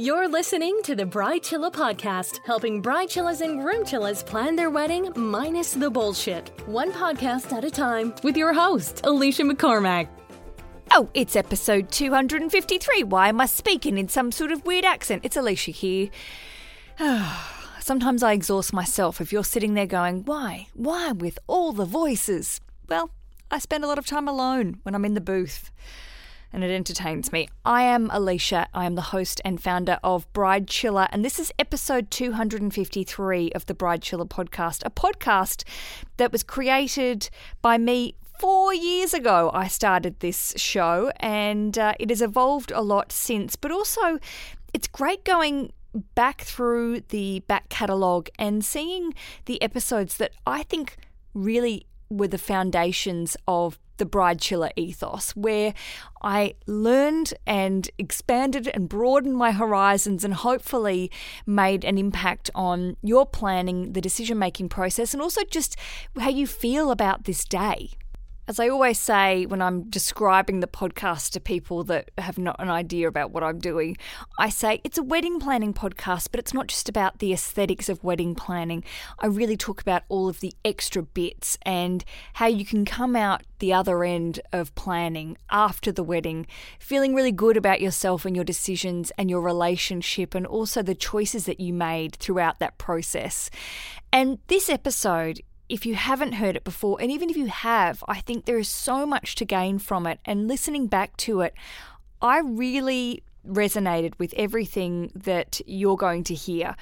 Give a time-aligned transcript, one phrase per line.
[0.00, 5.90] You're listening to the Bridechilla podcast, helping bridechillas and groomchillas plan their wedding minus the
[5.90, 6.52] bullshit.
[6.68, 10.06] One podcast at a time with your host, Alicia McCormack.
[10.92, 13.02] Oh, it's episode 253.
[13.02, 15.24] Why am I speaking in some sort of weird accent?
[15.24, 16.10] It's Alicia here.
[17.80, 20.68] Sometimes I exhaust myself if you're sitting there going, Why?
[20.74, 22.60] Why with all the voices?
[22.88, 23.10] Well,
[23.50, 25.72] I spend a lot of time alone when I'm in the booth
[26.52, 27.48] and it entertains me.
[27.64, 28.68] I am Alicia.
[28.72, 33.74] I am the host and founder of Bridechilla, and this is episode 253 of the
[33.74, 35.64] Bridechilla podcast, a podcast
[36.16, 37.30] that was created
[37.62, 39.50] by me four years ago.
[39.52, 44.18] I started this show, and uh, it has evolved a lot since, but also
[44.72, 45.72] it's great going
[46.14, 49.14] back through the back catalogue and seeing
[49.46, 50.96] the episodes that I think
[51.34, 55.74] really were the foundations of the Bridechilla ethos, where
[56.22, 61.10] I learned and expanded and broadened my horizons and hopefully
[61.46, 65.76] made an impact on your planning, the decision making process, and also just
[66.18, 67.90] how you feel about this day.
[68.48, 72.70] As I always say when I'm describing the podcast to people that have not an
[72.70, 73.98] idea about what I'm doing,
[74.38, 78.02] I say it's a wedding planning podcast, but it's not just about the aesthetics of
[78.02, 78.84] wedding planning.
[79.18, 83.42] I really talk about all of the extra bits and how you can come out
[83.58, 86.46] the other end of planning after the wedding,
[86.78, 91.44] feeling really good about yourself and your decisions and your relationship, and also the choices
[91.44, 93.50] that you made throughout that process.
[94.10, 98.20] And this episode if you haven't heard it before, and even if you have, I
[98.20, 100.20] think there is so much to gain from it.
[100.24, 101.54] And listening back to it,
[102.22, 106.74] I really resonated with everything that you're going to hear.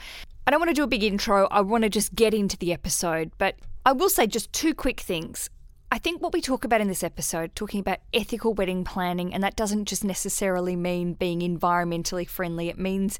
[0.46, 2.72] I don't want to do a big intro, I want to just get into the
[2.72, 5.50] episode, but I will say just two quick things.
[5.96, 9.42] I think what we talk about in this episode, talking about ethical wedding planning, and
[9.42, 12.68] that doesn't just necessarily mean being environmentally friendly.
[12.68, 13.18] It means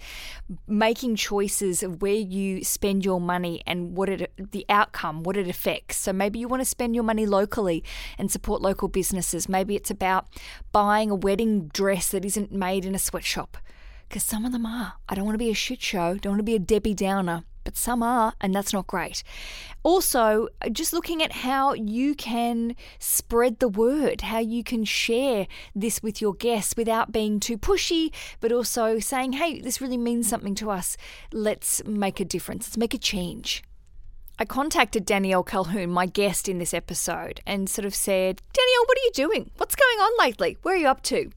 [0.67, 5.49] making choices of where you spend your money and what it, the outcome, what it
[5.49, 5.97] affects.
[5.97, 7.83] So maybe you want to spend your money locally
[8.19, 9.49] and support local businesses.
[9.49, 10.27] Maybe it's about
[10.71, 13.57] buying a wedding dress that isn't made in a sweatshop,
[14.07, 14.93] because some of them are.
[15.09, 16.17] I don't want to be a shit show.
[16.17, 19.25] Don't want to be a Debbie Downer but some are, and that's not great.
[19.83, 26.01] Also, just looking at how you can spread the word, how you can share this
[26.01, 30.55] with your guests without being too pushy, but also saying, hey, this really means something
[30.55, 30.97] to us.
[31.33, 33.65] Let's make a difference, let's make a change.
[34.39, 38.99] I contacted Danielle Calhoun, my guest in this episode, and sort of said, Danielle, what
[38.99, 39.51] are you doing?
[39.57, 40.59] What's going on lately?
[40.61, 41.31] Where are you up to?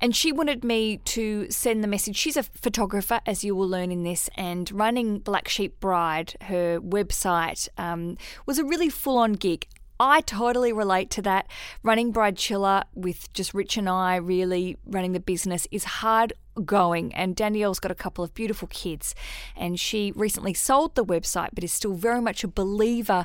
[0.00, 2.14] And she wanted me to send the message.
[2.16, 6.80] She's a photographer, as you will learn in this, and running Black Sheep Bride, her
[6.80, 8.16] website, um,
[8.46, 9.66] was a really full on gig.
[9.98, 11.46] I totally relate to that.
[11.82, 16.32] Running Bridechilla with just Rich and I really running the business is hard
[16.64, 17.14] going.
[17.14, 19.14] And Danielle's got a couple of beautiful kids,
[19.56, 23.24] and she recently sold the website, but is still very much a believer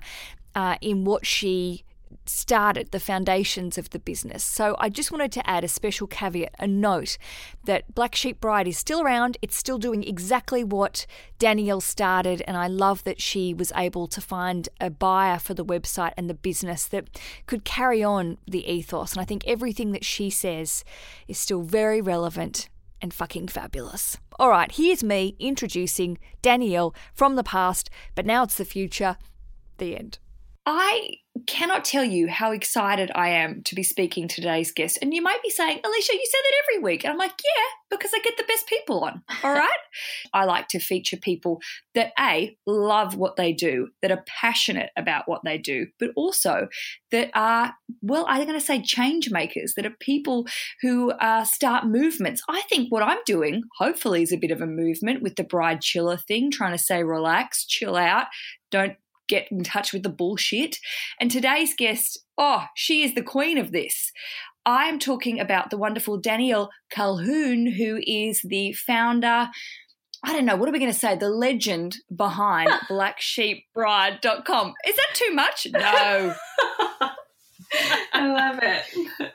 [0.56, 1.84] uh, in what she
[2.26, 4.44] started the foundations of the business.
[4.44, 7.18] So I just wanted to add a special caveat, a note
[7.66, 9.38] that Black Sheep Bride is still around.
[9.42, 11.06] It's still doing exactly what
[11.38, 15.66] Danielle started, and I love that she was able to find a buyer for the
[15.66, 19.14] website and the business that could carry on the ethos.
[19.14, 20.84] And I think everything that she says
[21.28, 22.70] is still very relevant
[23.02, 24.18] and fucking fabulous.
[24.38, 29.18] All right, here's me introducing Danielle from the past, but now it's the future.
[29.78, 30.20] The end.
[30.72, 31.16] I
[31.48, 35.00] cannot tell you how excited I am to be speaking to today's guest.
[35.02, 37.04] And you might be saying, Alicia, you say that every week.
[37.04, 39.24] And I'm like, yeah, because I get the best people on.
[39.44, 39.70] All right.
[40.32, 41.60] I like to feature people
[41.96, 46.68] that A, love what they do, that are passionate about what they do, but also
[47.10, 50.46] that are, well, I'm going to say change makers, that are people
[50.84, 52.44] who uh, start movements.
[52.48, 56.24] I think what I'm doing, hopefully, is a bit of a movement with the Bridechilla
[56.28, 58.28] thing, trying to say, relax, chill out,
[58.70, 58.98] don't
[59.30, 60.78] get in touch with the bullshit.
[61.20, 64.12] And today's guest, oh, she is the queen of this.
[64.66, 69.50] I'm talking about the wonderful Danielle Calhoun, who is the founder.
[70.24, 71.16] I don't know, what are we going to say?
[71.16, 74.74] The legend behind blacksheepbride.com.
[74.86, 75.68] Is that too much?
[75.72, 76.36] No.
[78.14, 79.34] I love it.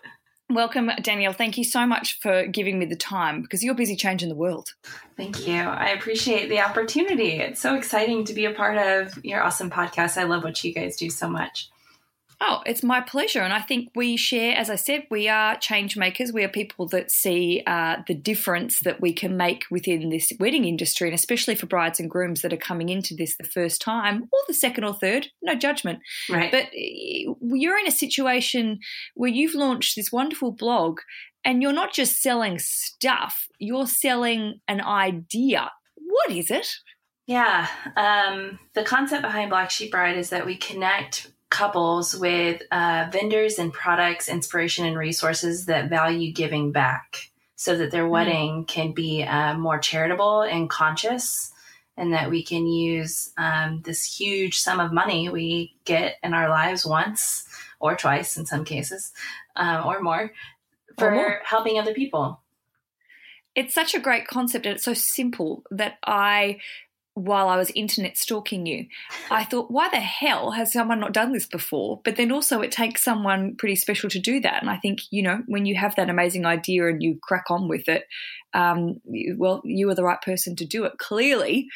[0.55, 1.33] Welcome, Danielle.
[1.33, 4.75] Thank you so much for giving me the time because you're busy changing the world.
[5.17, 5.57] Thank you.
[5.57, 7.41] I appreciate the opportunity.
[7.41, 10.17] It's so exciting to be a part of your awesome podcast.
[10.17, 11.71] I love what you guys do so much.
[12.47, 13.41] Oh, it's my pleasure.
[13.41, 16.31] And I think we share, as I said, we are change makers.
[16.31, 20.67] We are people that see uh, the difference that we can make within this wedding
[20.67, 24.25] industry, and especially for brides and grooms that are coming into this the first time
[24.31, 25.29] or the second or third.
[25.41, 26.01] No judgment.
[26.29, 26.53] Right.
[26.53, 28.79] But you're in a situation
[29.15, 31.01] where you've launched this wonderful blog
[31.45, 35.71] And you're not just selling stuff, you're selling an idea.
[35.97, 36.69] What is it?
[37.27, 37.69] Yeah.
[37.97, 43.59] Um, the concept behind Black Sheep Bride is that we connect couples with uh, vendors
[43.59, 48.11] and products, inspiration, and resources that value giving back so that their mm.
[48.11, 51.53] wedding can be uh, more charitable and conscious
[51.97, 56.49] and that we can use um, this huge sum of money we get in our
[56.49, 57.47] lives once
[57.79, 59.13] or twice in some cases
[59.57, 60.33] um, or more
[60.99, 61.41] for or more.
[61.45, 62.41] helping other people
[63.55, 66.59] it's such a great concept and it's so simple that I
[67.15, 68.87] while I was internet stalking you,
[69.31, 72.01] I thought, why the hell has someone not done this before?
[72.05, 74.61] But then also, it takes someone pretty special to do that.
[74.61, 77.69] And I think, you know, when you have that amazing idea and you crack on
[77.69, 78.07] with it,
[78.53, 79.01] um,
[79.37, 81.69] well, you are the right person to do it, clearly.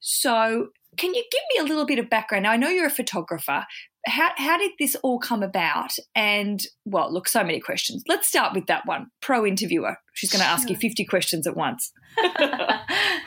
[0.00, 2.44] So, can you give me a little bit of background?
[2.44, 3.66] Now, I know you're a photographer,
[4.06, 5.92] how, how did this all come about?
[6.14, 8.02] And well, look, so many questions.
[8.08, 9.08] Let's start with that one.
[9.20, 9.96] Pro interviewer.
[10.12, 11.92] She's going to ask you 50 questions at once.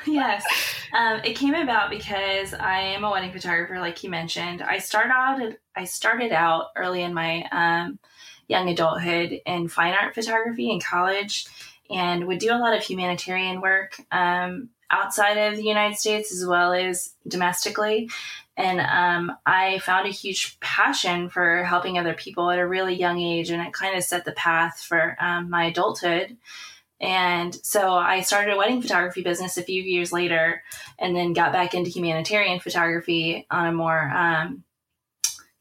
[0.06, 0.46] yes.
[0.94, 4.62] Um, it came about because I am a wedding photographer, like you mentioned.
[4.62, 8.00] I started out, I started out early in my um,
[8.48, 11.48] young adulthood in fine art photography in college
[11.90, 16.46] and would do a lot of humanitarian work um, outside of the United States as
[16.46, 18.10] well as domestically.
[18.56, 23.20] And um, I found a huge passion for helping other people at a really young
[23.20, 26.38] age, and it kind of set the path for um, my adulthood.
[27.00, 30.64] And so I started a wedding photography business a few years later,
[30.98, 34.64] and then got back into humanitarian photography on a more um,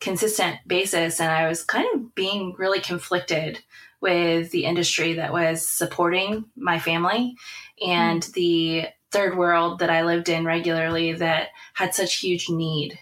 [0.01, 1.21] consistent basis.
[1.21, 3.63] And I was kind of being really conflicted
[4.01, 7.37] with the industry that was supporting my family
[7.85, 8.33] and mm.
[8.33, 12.99] the third world that I lived in regularly that had such huge need.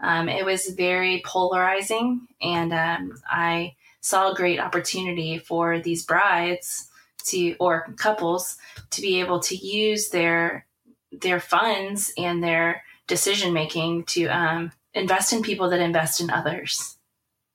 [0.00, 6.90] Um, it was very polarizing, and um, I saw a great opportunity for these brides
[7.28, 8.58] to or couples
[8.90, 10.66] to be able to use their
[11.10, 16.98] their funds and their decision making to um, invest in people that invest in others.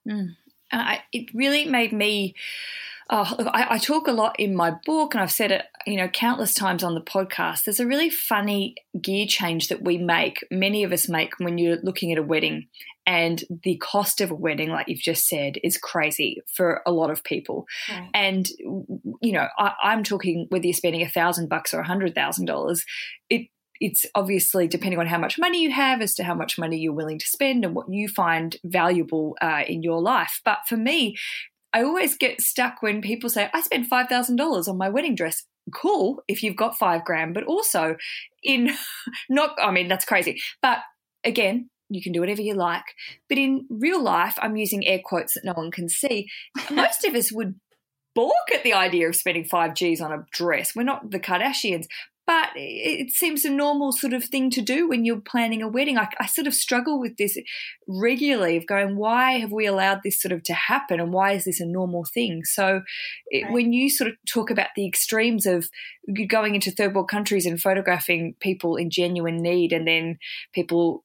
[0.08, 0.34] Mm.
[0.72, 2.34] I, it really made me
[3.14, 5.98] Oh, look, I, I, talk a lot in my book, and I've said it, you
[5.98, 7.64] know, countless times on the podcast.
[7.64, 11.76] There's a really funny gear change that we make, many of us make, when you're
[11.82, 12.68] looking at a wedding,
[13.06, 17.10] and the cost of a wedding, like you've just said, is crazy for a lot
[17.10, 17.66] of people.
[17.90, 18.08] Right.
[18.14, 18.48] And
[19.20, 22.46] you know, I, am talking whether you're spending a thousand bucks or a hundred thousand
[22.46, 22.82] dollars,
[23.28, 23.48] it
[23.82, 26.92] it's obviously depending on how much money you have as to how much money you're
[26.92, 30.40] willing to spend and what you find valuable uh, in your life.
[30.44, 31.16] But for me,
[31.72, 35.44] I always get stuck when people say, I spent $5,000 on my wedding dress.
[35.74, 37.96] Cool if you've got five grand, but also
[38.42, 38.70] in
[39.30, 40.40] not, I mean, that's crazy.
[40.60, 40.78] But
[41.24, 42.84] again, you can do whatever you like.
[43.28, 46.26] But in real life, I'm using air quotes that no one can see.
[46.70, 47.54] Most of us would
[48.14, 50.74] balk at the idea of spending five G's on a dress.
[50.74, 51.86] We're not the Kardashians,
[52.26, 55.98] but it seems a normal sort of thing to do when you're planning a wedding.
[55.98, 57.36] I, I, sort of struggle with this
[57.88, 61.44] regularly of going, why have we allowed this sort of to happen and why is
[61.44, 62.44] this a normal thing?
[62.44, 62.82] So
[63.26, 63.52] it, right.
[63.52, 65.68] when you sort of talk about the extremes of
[66.28, 70.18] going into third world countries and photographing people in genuine need and then
[70.54, 71.04] people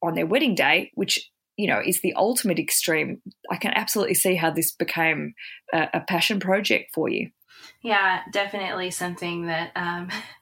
[0.00, 3.20] on their wedding day, which you know is the ultimate extreme,
[3.50, 5.34] I can absolutely see how this became
[5.72, 7.30] a, a passion project for you.
[7.82, 10.08] Yeah, definitely something that um,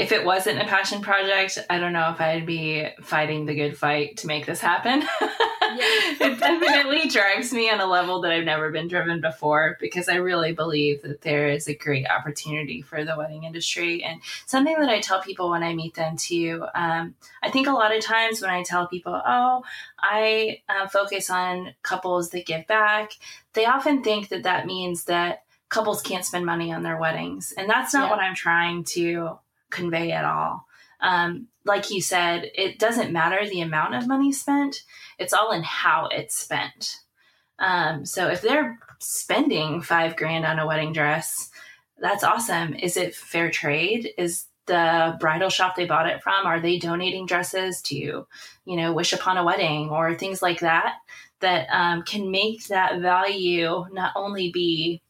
[0.00, 3.76] if it wasn't a passion project, I don't know if I'd be fighting the good
[3.76, 5.02] fight to make this happen.
[5.20, 10.14] it definitely drives me on a level that I've never been driven before because I
[10.14, 14.02] really believe that there is a great opportunity for the wedding industry.
[14.02, 17.72] And something that I tell people when I meet them too, um, I think a
[17.72, 19.64] lot of times when I tell people, oh,
[19.98, 23.12] I uh, focus on couples that give back,
[23.52, 27.52] they often think that that means that couples can't spend money on their weddings.
[27.56, 28.10] And that's not yeah.
[28.10, 29.38] what I'm trying to
[29.70, 30.66] convey at all.
[31.00, 34.82] Um, like you said, it doesn't matter the amount of money spent,
[35.18, 36.98] it's all in how it's spent.
[37.58, 41.50] Um, so if they're spending five grand on a wedding dress,
[41.98, 42.74] that's awesome.
[42.74, 44.10] Is it fair trade?
[44.18, 48.92] Is the bridal shop they bought it from are they donating dresses to you know
[48.92, 50.94] wish upon a wedding or things like that
[51.40, 55.02] that um, can make that value not only be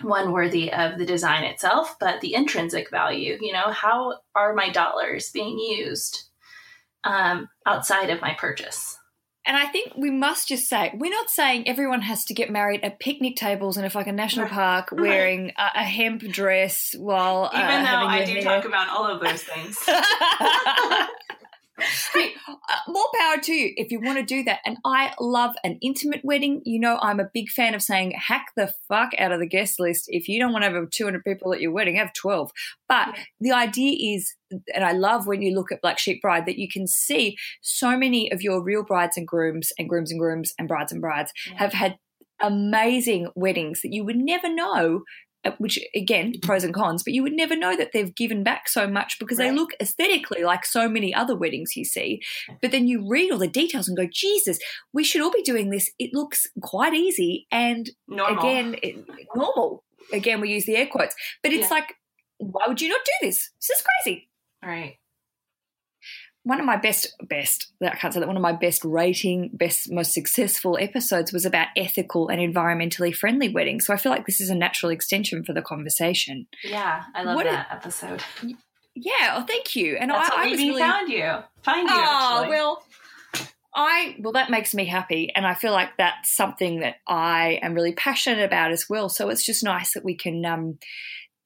[0.00, 3.38] one worthy of the design itself, but the intrinsic value.
[3.40, 6.30] You know, how are my dollars being used
[7.04, 8.96] um, outside of my purchase?
[9.44, 12.84] And I think we must just say we're not saying everyone has to get married
[12.84, 17.66] at picnic tables in a fucking national park wearing a, a, hemp dress while even
[17.66, 18.42] uh, though I do hair.
[18.42, 19.76] talk about all of those things.
[22.16, 22.28] uh,
[22.88, 24.60] more power to you if you want to do that.
[24.64, 26.62] And I love an intimate wedding.
[26.64, 29.78] You know, I'm a big fan of saying hack the fuck out of the guest
[29.78, 30.04] list.
[30.08, 32.50] If you don't want to have 200 people at your wedding, have 12.
[32.88, 33.22] But yeah.
[33.40, 34.34] the idea is,
[34.74, 37.96] and I love when you look at Black Sheep Bride, that you can see so
[37.96, 41.32] many of your real brides and grooms and grooms and grooms and brides and brides
[41.50, 41.58] yeah.
[41.58, 41.96] have had
[42.42, 45.02] amazing weddings that you would never know
[45.44, 46.46] Uh, which again mm-hmm.
[46.46, 49.38] pros and cons but you would never know that they've given back so much because
[49.38, 49.50] right.
[49.50, 52.20] they look aesthetically like so many other weddings you see.
[52.60, 54.58] But then you read all the details and go jesus
[54.92, 55.90] we should all be doing this.
[55.98, 58.38] It looks quite easy and normal.
[58.38, 59.82] again it, normal.
[60.12, 61.16] Again we use the air quotes.
[61.42, 61.76] But it's yeah.
[61.76, 61.94] like
[62.38, 63.50] why would you not do this?
[63.60, 64.28] This is crazy.
[64.64, 64.98] Right
[66.44, 69.90] one of my best best I can't say that one of my best rating best
[69.92, 73.86] most successful episodes was about ethical and environmentally friendly weddings.
[73.86, 76.46] So I feel like this is a natural extension for the conversation.
[76.64, 78.22] Yeah, I love what that a, episode.
[78.94, 79.96] Yeah, oh, thank you.
[79.96, 81.32] And That's I, I was really, found you.
[81.62, 81.94] Find you.
[81.96, 82.48] Oh actually.
[82.50, 82.84] well.
[83.74, 87.72] I well that makes me happy and I feel like that's something that I am
[87.72, 89.08] really passionate about as well.
[89.08, 90.78] So it's just nice that we can um,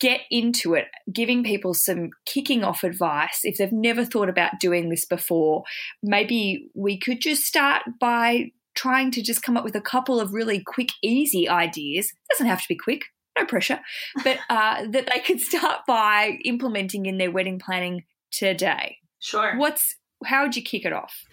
[0.00, 3.40] get into it, giving people some kicking off advice.
[3.44, 5.64] If they've never thought about doing this before,
[6.02, 10.34] maybe we could just start by trying to just come up with a couple of
[10.34, 12.06] really quick, easy ideas.
[12.06, 13.06] It doesn't have to be quick,
[13.38, 13.80] no pressure,
[14.22, 18.98] but uh, that they could start by implementing in their wedding planning today.
[19.18, 19.56] Sure.
[19.56, 21.24] What's how would you kick it off?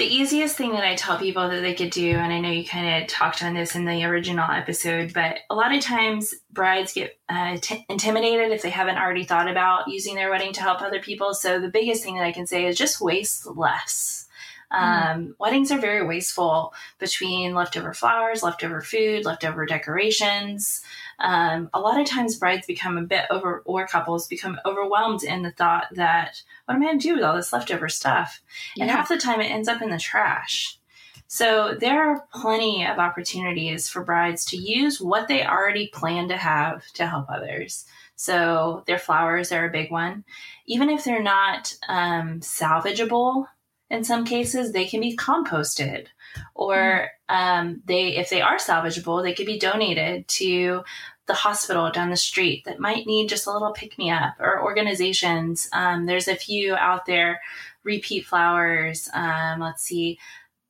[0.00, 2.64] The easiest thing that I tell people that they could do, and I know you
[2.64, 6.94] kind of talked on this in the original episode, but a lot of times brides
[6.94, 10.80] get uh, t- intimidated if they haven't already thought about using their wedding to help
[10.80, 11.34] other people.
[11.34, 14.26] So the biggest thing that I can say is just waste less.
[14.70, 15.34] Um, mm.
[15.38, 20.80] Weddings are very wasteful between leftover flowers, leftover food, leftover decorations
[21.20, 25.42] um, a lot of times brides become a bit over, or couples become overwhelmed in
[25.42, 28.40] the thought that, what am I going to do with all this leftover stuff?
[28.74, 28.84] Yeah.
[28.84, 30.78] And half the time it ends up in the trash.
[31.26, 36.36] So there are plenty of opportunities for brides to use what they already plan to
[36.36, 37.84] have to help others.
[38.16, 40.24] So their flowers are a big one.
[40.66, 43.46] Even if they're not um, salvageable,
[43.90, 46.06] in some cases, they can be composted
[46.54, 47.08] or mm.
[47.30, 50.82] Um, they if they are salvageable they could be donated to
[51.26, 54.64] the hospital down the street that might need just a little pick me up or
[54.64, 55.68] organizations.
[55.72, 57.40] Um, there's a few out there
[57.84, 60.18] repeat flowers um, let's see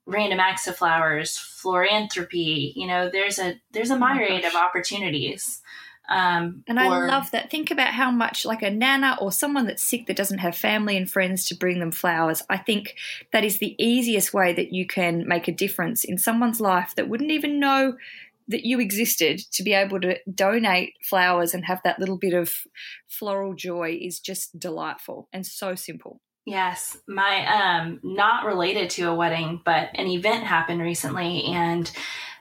[0.07, 4.55] random acts of flowers floranthropy you know there's a there's a oh myriad oh of
[4.55, 5.61] opportunities
[6.11, 7.51] um, and I love that.
[7.51, 10.97] Think about how much, like a nana or someone that's sick that doesn't have family
[10.97, 12.43] and friends to bring them flowers.
[12.51, 12.97] I think
[13.33, 17.09] that is the easiest way that you can make a difference in someone's life that
[17.09, 17.97] wouldn't even know
[18.49, 22.53] that you existed to be able to donate flowers and have that little bit of
[23.07, 26.21] floral joy is just delightful and so simple.
[26.45, 31.89] Yes, my um not related to a wedding, but an event happened recently and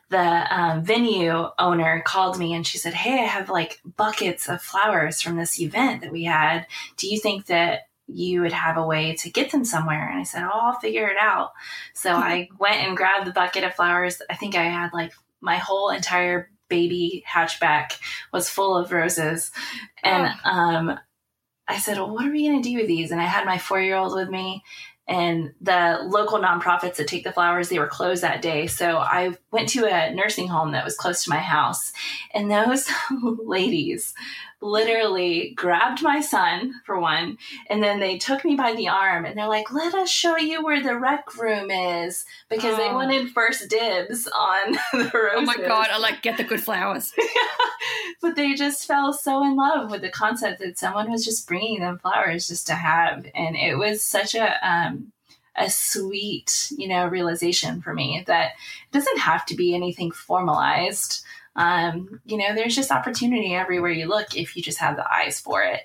[0.09, 4.61] the um, venue owner called me and she said, Hey, I have like buckets of
[4.61, 6.65] flowers from this event that we had.
[6.97, 10.09] Do you think that you would have a way to get them somewhere?
[10.09, 11.51] And I said, Oh, I'll figure it out.
[11.93, 14.21] So I went and grabbed the bucket of flowers.
[14.29, 17.99] I think I had like my whole entire baby hatchback
[18.33, 19.51] was full of roses.
[20.03, 20.99] And um,
[21.67, 23.11] I said, Well, what are we going to do with these?
[23.11, 24.63] And I had my four year old with me
[25.09, 28.67] and the local nonprofits that take the flowers they were closed that day.
[28.67, 31.91] So i went to a nursing home that was close to my house
[32.33, 32.87] and those
[33.43, 34.13] ladies
[34.61, 37.37] literally grabbed my son for one
[37.69, 40.61] and then they took me by the arm and they're like let us show you
[40.63, 42.77] where the rec room is because oh.
[42.77, 45.31] they wanted first dibs on the roses.
[45.35, 47.13] oh my god i like get the good flowers
[48.21, 51.79] but they just fell so in love with the concept that someone was just bringing
[51.79, 55.13] them flowers just to have and it was such a um,
[55.55, 61.23] a sweet you know realization for me that it doesn't have to be anything formalized
[61.55, 65.39] um, you know, there's just opportunity everywhere you look if you just have the eyes
[65.39, 65.81] for it.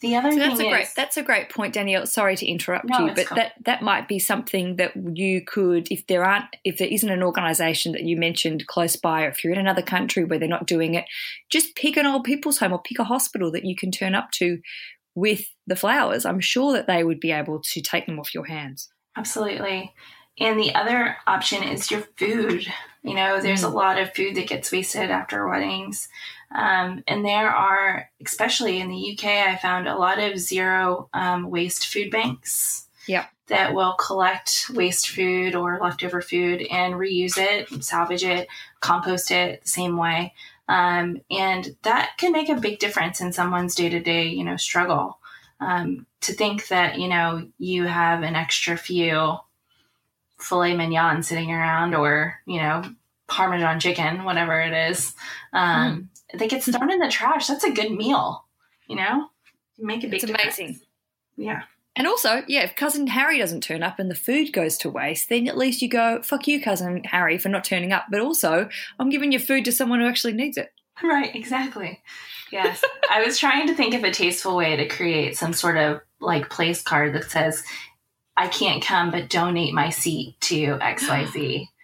[0.00, 2.04] The other so that's a is, great that's a great point, Danielle.
[2.04, 3.36] Sorry to interrupt no, you, but cool.
[3.36, 7.22] that that might be something that you could, if there aren't, if there isn't an
[7.22, 10.66] organisation that you mentioned close by, or if you're in another country where they're not
[10.66, 11.06] doing it,
[11.48, 14.30] just pick an old people's home or pick a hospital that you can turn up
[14.32, 14.58] to
[15.14, 16.26] with the flowers.
[16.26, 18.90] I'm sure that they would be able to take them off your hands.
[19.16, 19.94] Absolutely.
[20.38, 22.66] And the other option is your food.
[23.02, 23.74] You know, there's a mm.
[23.74, 26.08] lot of food that gets wasted after weddings.
[26.54, 31.50] Um, and there are, especially in the UK, I found a lot of zero um,
[31.50, 32.86] waste food banks.
[33.06, 33.28] Yep.
[33.48, 38.48] That will collect waste food or leftover food and reuse it, salvage it,
[38.80, 40.32] compost it the same way.
[40.66, 44.56] Um, and that can make a big difference in someone's day to day, you know,
[44.56, 45.18] struggle.
[45.60, 49.36] Um, to think that, you know, you have an extra few
[50.38, 52.82] filet mignon sitting around or, you know,
[53.26, 55.14] Parmesan chicken, whatever it is,
[55.52, 56.38] um, mm.
[56.38, 57.46] that gets thrown in the trash.
[57.46, 58.44] That's a good meal,
[58.88, 59.28] you know?
[59.78, 60.80] make a big It's amazing.
[61.36, 61.62] Yeah.
[61.96, 65.28] And also, yeah, if cousin Harry doesn't turn up and the food goes to waste,
[65.28, 68.06] then at least you go, fuck you, cousin Harry, for not turning up.
[68.10, 70.70] But also, I'm giving your food to someone who actually needs it.
[71.02, 72.00] Right, exactly.
[72.52, 72.84] Yes.
[73.10, 76.50] I was trying to think of a tasteful way to create some sort of like
[76.50, 77.64] place card that says,
[78.36, 81.68] I can't come, but donate my seat to XYZ.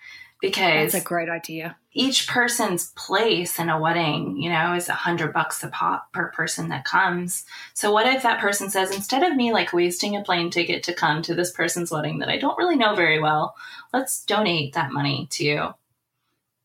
[0.41, 1.77] because that's a great idea.
[1.93, 6.31] Each person's place in a wedding, you know, is a hundred bucks a pop per
[6.31, 7.45] person that comes.
[7.75, 10.95] So what if that person says, instead of me like wasting a plane ticket to
[10.95, 13.55] come to this person's wedding that I don't really know very well,
[13.93, 15.75] let's donate that money to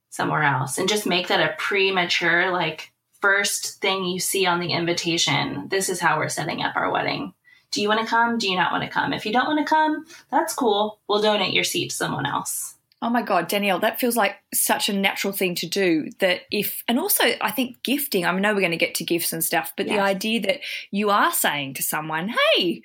[0.10, 4.72] somewhere else and just make that a premature, like first thing you see on the
[4.72, 5.68] invitation.
[5.70, 7.34] This is how we're setting up our wedding.
[7.76, 8.38] Do you want to come?
[8.38, 9.12] Do you not want to come?
[9.12, 11.02] If you don't want to come, that's cool.
[11.10, 12.76] We'll donate your seat to someone else.
[13.02, 16.10] Oh my God, Danielle, that feels like such a natural thing to do.
[16.20, 19.34] That if, and also I think gifting, I know we're going to get to gifts
[19.34, 22.82] and stuff, but the idea that you are saying to someone, hey,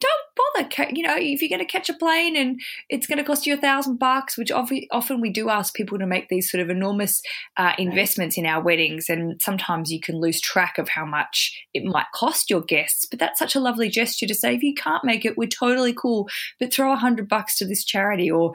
[0.00, 0.90] don't bother.
[0.92, 3.54] You know, if you're going to catch a plane and it's going to cost you
[3.54, 7.20] a thousand bucks, which often we do ask people to make these sort of enormous
[7.56, 11.84] uh, investments in our weddings, and sometimes you can lose track of how much it
[11.84, 13.06] might cost your guests.
[13.06, 15.92] But that's such a lovely gesture to say, if you can't make it, we're totally
[15.92, 16.28] cool,
[16.60, 18.52] but throw a hundred bucks to this charity, or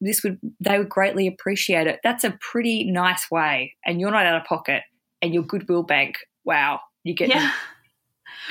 [0.00, 2.00] this would they would greatly appreciate it.
[2.02, 4.82] That's a pretty nice way, and you're not out of pocket,
[5.22, 6.16] and your goodwill bank.
[6.44, 7.28] Wow, you get.
[7.28, 7.52] Yeah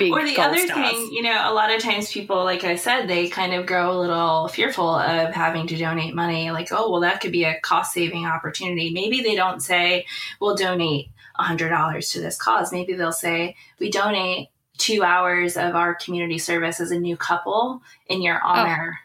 [0.00, 0.90] big or the other stars.
[0.90, 3.92] thing you know a lot of times people like i said they kind of grow
[3.92, 7.60] a little fearful of having to donate money like oh well that could be a
[7.60, 8.90] cost saving opportunity.
[8.90, 10.06] Maybe they don't say
[10.40, 12.72] we'll donate $100 to this cause.
[12.72, 17.82] Maybe they'll say we donate two hours of our community service as a new couple
[18.06, 18.98] in your oh, honor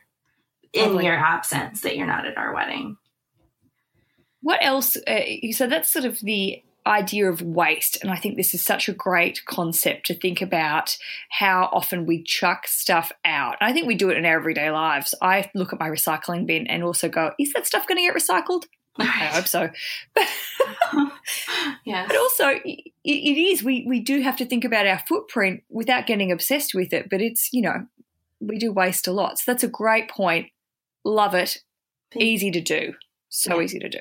[0.75, 2.97] oh, in your absence that you're not at our wedding.
[4.41, 5.21] What else uh,
[5.51, 7.97] so that's sort of the idea of waste.
[8.01, 10.97] And I think this is such a great concept to think about
[11.29, 13.55] how often we chuck stuff out.
[13.59, 15.15] And I think we do it in our everyday lives.
[15.21, 18.15] I look at my recycling bin and also go, is that stuff going to get
[18.15, 18.65] recycled?
[18.97, 19.69] I hope so.
[21.85, 22.07] yes.
[22.07, 26.07] But also, it, it is, we, we do have to think about our footprint without
[26.07, 27.09] getting obsessed with it.
[27.09, 27.87] But it's, you know,
[28.39, 29.39] we do waste a lot.
[29.39, 30.47] So that's a great point.
[31.03, 31.59] Love it.
[32.15, 32.93] Easy to do.
[33.29, 33.65] So yeah.
[33.65, 33.99] easy to do.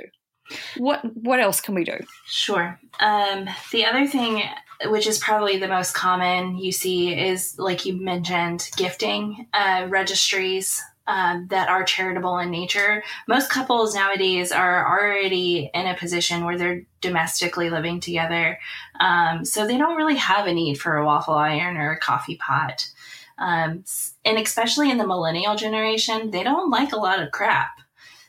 [0.76, 1.98] What what else can we do?
[2.26, 2.78] Sure.
[3.00, 4.42] Um, the other thing,
[4.86, 10.82] which is probably the most common you see, is like you mentioned, gifting uh, registries
[11.06, 13.02] um, that are charitable in nature.
[13.28, 18.58] Most couples nowadays are already in a position where they're domestically living together,
[19.00, 22.36] um, so they don't really have a need for a waffle iron or a coffee
[22.36, 22.90] pot.
[23.36, 23.84] Um,
[24.24, 27.80] and especially in the millennial generation, they don't like a lot of crap.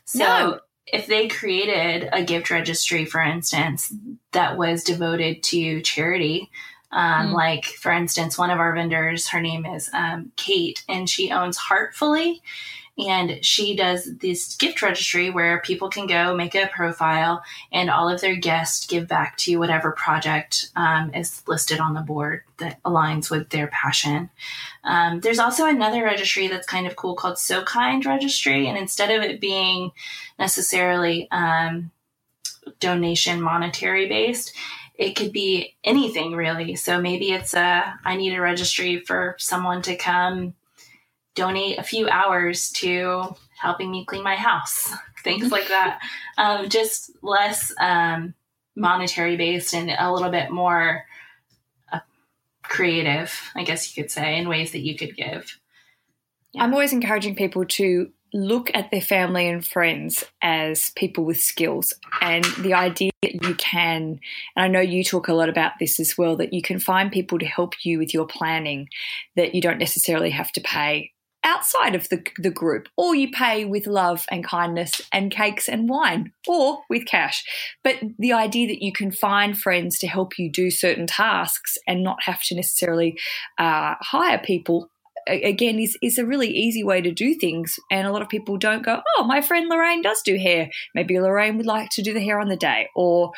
[0.04, 3.92] So no if they created a gift registry, for instance,
[4.32, 6.50] that was devoted to charity,
[6.92, 7.32] um, mm.
[7.32, 11.56] like for instance, one of our vendors, her name is um, Kate, and she owns
[11.56, 12.40] Heartfully,
[12.98, 18.08] and she does this gift registry where people can go make a profile and all
[18.08, 22.82] of their guests give back to whatever project um, is listed on the board that
[22.84, 24.30] aligns with their passion.
[24.84, 28.66] Um, there's also another registry that's kind of cool called So Kind Registry.
[28.66, 29.92] And instead of it being
[30.38, 31.90] necessarily um,
[32.80, 34.54] donation monetary based,
[34.94, 36.76] it could be anything really.
[36.76, 40.54] So maybe it's a I need a registry for someone to come
[41.36, 46.00] donate a few hours to helping me clean my house, things like that.
[46.36, 48.34] Um, just less um,
[48.74, 51.04] monetary based and a little bit more
[51.92, 52.00] uh,
[52.62, 55.58] creative, I guess you could say, in ways that you could give.
[56.52, 56.64] Yeah.
[56.64, 61.92] I'm always encouraging people to look at their family and friends as people with skills
[62.20, 64.18] and the idea that you can
[64.56, 67.12] and i know you talk a lot about this as well that you can find
[67.12, 68.88] people to help you with your planning
[69.36, 71.12] that you don't necessarily have to pay
[71.46, 75.88] outside of the, the group, or you pay with love and kindness and cakes and
[75.88, 77.44] wine, or with cash.
[77.82, 82.02] But the idea that you can find friends to help you do certain tasks and
[82.02, 83.16] not have to necessarily
[83.58, 84.90] uh, hire people
[85.28, 88.56] again is, is a really easy way to do things and a lot of people
[88.56, 92.12] don't go oh my friend lorraine does do hair maybe lorraine would like to do
[92.12, 93.32] the hair on the day or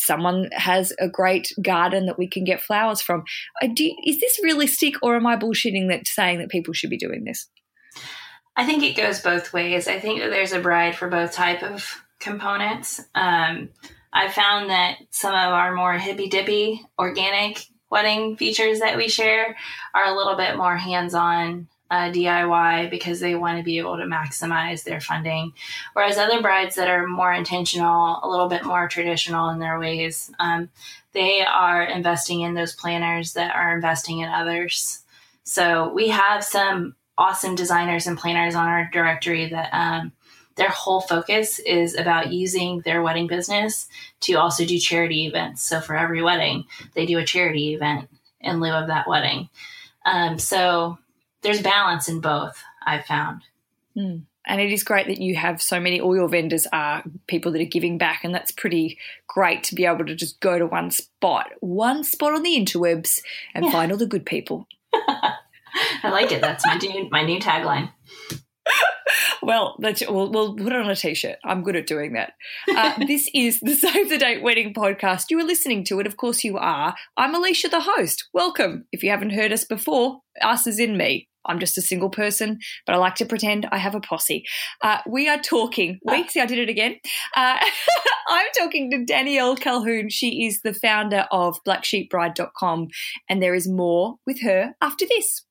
[0.00, 3.24] someone has a great garden that we can get flowers from.
[3.74, 7.24] Do, is this realistic, or am I bullshitting that saying that people should be doing
[7.24, 7.48] this?
[8.56, 9.88] I think it goes both ways.
[9.88, 13.00] I think that there's a bride for both type of components.
[13.14, 13.70] Um,
[14.12, 19.56] I found that some of our more hippy dippy organic wedding features that we share
[19.94, 23.96] are a little bit more hands on uh, DIY because they want to be able
[23.96, 25.52] to maximize their funding.
[25.92, 30.30] Whereas other brides that are more intentional, a little bit more traditional in their ways,
[30.38, 30.68] um,
[31.12, 35.02] they are investing in those planners that are investing in others.
[35.42, 40.12] So we have some awesome designers and planners on our directory that um,
[40.54, 43.88] their whole focus is about using their wedding business
[44.20, 45.62] to also do charity events.
[45.62, 48.08] So for every wedding, they do a charity event
[48.40, 49.48] in lieu of that wedding.
[50.06, 50.98] Um, so
[51.42, 53.42] there's balance in both, I've found.
[53.96, 54.22] Mm.
[54.46, 57.60] And it is great that you have so many, all your vendors are people that
[57.60, 58.24] are giving back.
[58.24, 58.98] And that's pretty
[59.28, 63.20] great to be able to just go to one spot, one spot on the interwebs
[63.54, 63.70] and yeah.
[63.70, 64.66] find all the good people.
[64.94, 66.40] I like it.
[66.40, 67.92] That's my new, my new tagline.
[69.42, 71.36] well, we'll, we'll put it on a t-shirt.
[71.44, 72.32] I'm good at doing that.
[72.68, 75.26] Uh, this is the Save the Date Wedding podcast.
[75.30, 76.06] You are listening to it.
[76.06, 76.94] Of course you are.
[77.16, 78.28] I'm Alicia, the host.
[78.32, 78.86] Welcome.
[78.90, 81.28] If you haven't heard us before, us is in me.
[81.46, 84.44] I'm just a single person, but I like to pretend I have a posse.
[84.82, 85.98] Uh, we are talking.
[86.04, 86.96] Wait, see, I did it again.
[87.36, 87.58] Uh,
[88.28, 90.08] I'm talking to Danielle Calhoun.
[90.08, 92.88] She is the founder of blacksheepbride.com,
[93.28, 95.44] and there is more with her after this.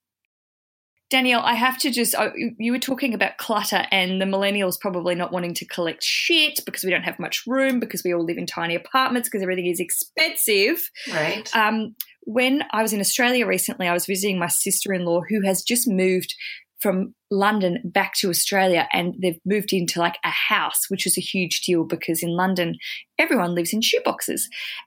[1.09, 5.15] Danielle, I have to just, oh, you were talking about clutter and the millennials probably
[5.15, 8.37] not wanting to collect shit because we don't have much room, because we all live
[8.37, 10.79] in tiny apartments, because everything is expensive.
[11.11, 11.49] Right.
[11.55, 11.95] Um,
[12.29, 15.63] when I was in Australia recently, I was visiting my sister in law who has
[15.63, 16.35] just moved
[16.79, 21.21] from London back to Australia and they've moved into like a house, which is a
[21.21, 22.75] huge deal because in London,
[23.17, 24.41] everyone lives in shoeboxes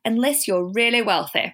[0.04, 1.52] unless you're really wealthy.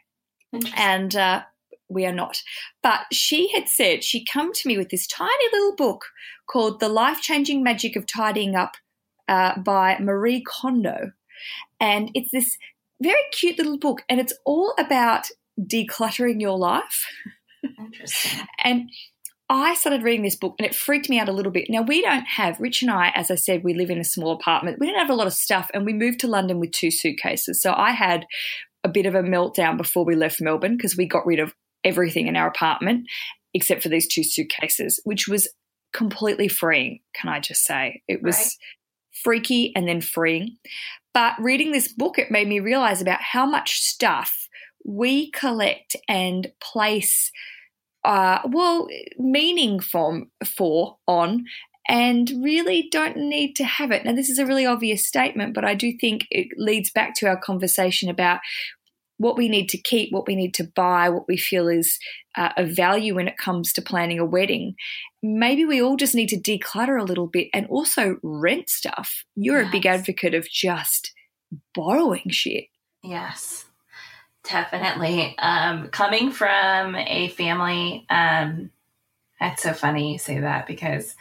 [0.77, 1.45] And uh,
[1.89, 2.37] we are not.
[2.83, 6.05] But she had said she'd come to me with this tiny little book
[6.51, 8.75] called The Life Changing Magic of Tidying Up
[9.27, 11.13] uh, by Marie Kondo.
[11.81, 12.59] And it's this
[13.03, 17.07] very cute little book, and it's all about decluttering your life.
[17.79, 18.47] Interesting.
[18.65, 18.91] and
[19.51, 21.69] I started reading this book and it freaked me out a little bit.
[21.71, 24.33] Now, we don't have, Rich and I, as I said, we live in a small
[24.33, 24.79] apartment.
[24.79, 27.63] We don't have a lot of stuff and we moved to London with two suitcases.
[27.63, 28.27] So I had
[28.85, 32.27] a bit of a meltdown before we left Melbourne because we got rid of everything
[32.27, 33.07] in our apartment
[33.55, 35.49] except for these two suitcases, which was
[35.95, 38.03] completely freeing, can I just say?
[38.07, 38.51] It was right.
[39.25, 40.59] freaky and then freeing.
[41.15, 44.38] But reading this book, it made me realize about how much stuff
[44.89, 47.31] we collect and place,
[48.05, 51.45] uh, well, meaning from, for, on,
[51.87, 54.05] and really don't need to have it.
[54.05, 57.27] Now, this is a really obvious statement, but I do think it leads back to
[57.27, 58.41] our conversation about
[59.19, 61.99] what we need to keep, what we need to buy, what we feel is
[62.39, 64.75] uh, of value when it comes to planning a wedding.
[65.23, 69.25] Maybe we all just need to declutter a little bit and also rent stuff.
[69.37, 69.69] You're yes.
[69.69, 71.13] a big advocate of just
[71.75, 72.67] borrowing shit.
[73.03, 73.67] Yes,
[74.49, 75.37] definitely.
[75.39, 78.71] Um, coming from a family, um,
[79.41, 81.15] that's so funny you say that because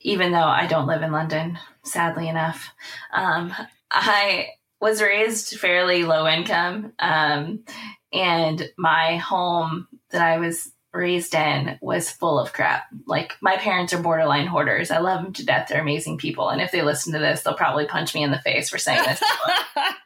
[0.00, 2.70] even though I don't live in London, sadly enough,
[3.12, 3.52] um,
[3.90, 4.48] I
[4.80, 6.92] was raised fairly low income.
[6.98, 7.64] Um,
[8.12, 12.84] and my home that I was raised in was full of crap.
[13.06, 14.90] Like my parents are borderline hoarders.
[14.90, 15.68] I love them to death.
[15.68, 16.50] They're amazing people.
[16.50, 19.02] And if they listen to this, they'll probably punch me in the face for saying
[19.04, 19.22] this.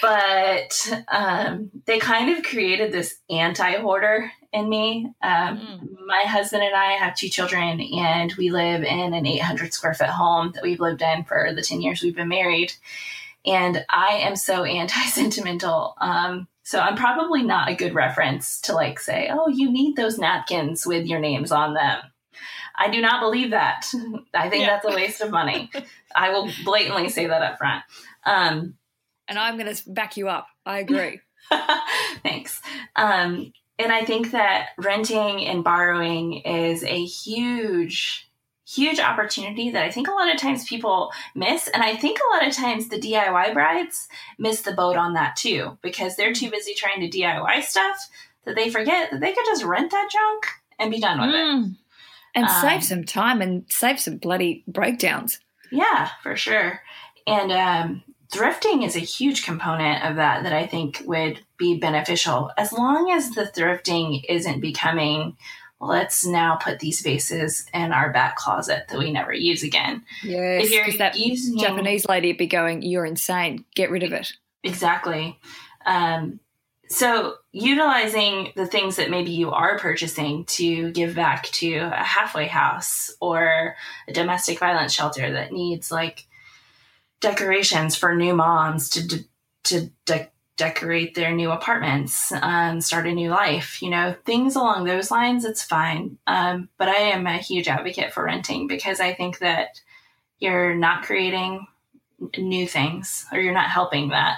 [0.00, 5.12] but um, they kind of created this anti hoarder in me.
[5.22, 6.06] Um, mm.
[6.06, 10.08] My husband and I have two children, and we live in an 800 square foot
[10.08, 12.72] home that we've lived in for the 10 years we've been married.
[13.46, 15.94] And I am so anti sentimental.
[16.00, 20.18] Um, so I'm probably not a good reference to like say, oh, you need those
[20.18, 22.00] napkins with your names on them.
[22.76, 23.86] I do not believe that.
[24.34, 24.70] I think yeah.
[24.70, 25.70] that's a waste of money.
[26.14, 27.84] I will blatantly say that up front.
[28.24, 28.74] Um,
[29.28, 30.46] and I'm going to back you up.
[30.66, 31.20] I agree.
[32.22, 32.60] Thanks.
[32.96, 38.30] Um, and I think that renting and borrowing is a huge
[38.66, 41.68] huge opportunity that I think a lot of times people miss.
[41.68, 44.08] And I think a lot of times the DIY brides
[44.38, 47.96] miss the boat on that too, because they're too busy trying to DIY stuff
[48.44, 50.46] that they forget that they could just rent that junk
[50.78, 51.70] and be done with mm.
[51.70, 51.76] it.
[52.36, 55.40] And um, save some time and save some bloody breakdowns.
[55.70, 56.80] Yeah, for sure.
[57.26, 58.02] And um,
[58.34, 63.10] thrifting is a huge component of that that I think would be beneficial as long
[63.10, 65.36] as the thrifting isn't becoming
[65.80, 70.02] let's now put these vases in our back closet that we never use again.
[70.22, 73.64] Yes, because that using, Japanese lady would be going, "You're insane.
[73.74, 75.38] Get rid of it." Exactly.
[75.84, 76.40] Um,
[76.88, 82.46] so utilizing the things that maybe you are purchasing to give back to a halfway
[82.46, 83.74] house or
[84.08, 86.26] a domestic violence shelter that needs like
[87.20, 89.24] decorations for new moms to
[89.64, 94.84] to, to decorate their new apartments, um, start a new life, you know, things along
[94.84, 96.18] those lines, it's fine.
[96.26, 99.80] Um, but I am a huge advocate for renting because I think that
[100.38, 101.66] you're not creating
[102.36, 104.36] new things or you're not helping that.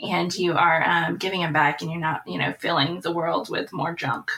[0.00, 3.48] And you are um, giving them back and you're not, you know, filling the world
[3.48, 4.30] with more junk.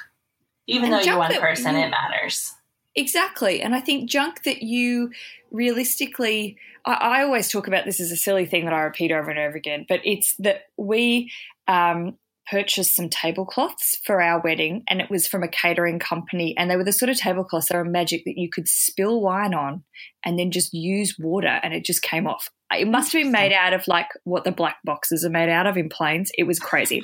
[0.67, 2.55] Even And though you're one person, you- it matters.
[2.95, 3.63] Exactly.
[3.63, 5.13] And I think junk that you
[5.53, 9.31] realistically, I, I always talk about this as a silly thing that I repeat over
[9.31, 11.31] and over again, but it's that we
[11.69, 12.17] um,
[12.51, 16.55] purchased some tablecloths for our wedding and it was from a catering company.
[16.57, 19.55] And they were the sort of tablecloths that are magic that you could spill wine
[19.55, 19.85] on
[20.25, 22.51] and then just use water and it just came off.
[22.73, 25.67] It must have been made out of like what the black boxes are made out
[25.67, 26.31] of in planes.
[26.37, 27.03] It was crazy.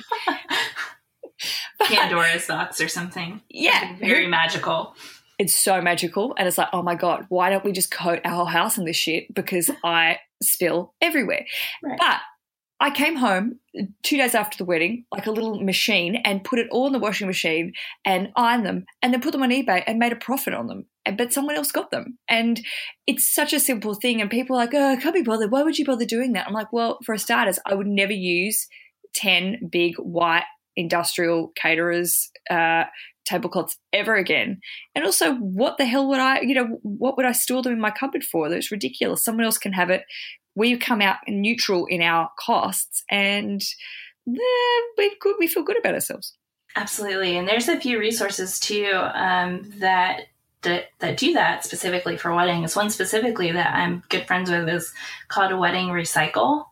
[1.81, 3.41] Pandora's box or something.
[3.49, 3.95] Yeah.
[3.97, 4.95] Very magical.
[5.39, 6.35] It's so magical.
[6.37, 8.85] And it's like oh my god why don't we just coat our whole house in
[8.85, 9.33] this shit?
[9.33, 11.45] Because i spill everywhere.
[11.83, 11.97] Right.
[11.97, 12.19] but
[12.81, 13.59] i came home
[14.03, 16.99] two days after the wedding like a little machine and put it all in the
[16.99, 17.73] washing machine
[18.05, 20.85] and ironed them and then put them on ebay and made a profit on them.
[21.05, 22.17] And- but someone else got them.
[22.29, 22.61] And
[23.07, 24.21] it's such a simple thing.
[24.21, 25.51] And people are like oh i can't be bothered.
[25.51, 26.47] Why would you bother doing that?
[26.47, 28.67] I'm like well for starters i would never use
[29.15, 30.43] 10 big white
[30.75, 32.83] industrial caterers uh,
[33.29, 34.59] tablecloths ever again.
[34.95, 37.79] And also, what the hell would I, you know, what would I store them in
[37.79, 38.49] my cupboard for?
[38.49, 39.23] That's ridiculous.
[39.23, 40.03] Someone else can have it.
[40.55, 43.61] We come out neutral in our costs, and
[44.27, 45.35] eh, we good.
[45.39, 46.33] We feel good about ourselves.
[46.75, 50.27] Absolutely, and there's a few resources too um, that,
[50.63, 52.75] that that do that specifically for weddings.
[52.75, 54.93] One specifically that I'm good friends with is
[55.27, 56.65] called Wedding Recycle.